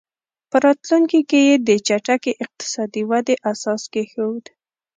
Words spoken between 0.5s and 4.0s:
راتلونکي کې یې د چټکې اقتصادي ودې اساس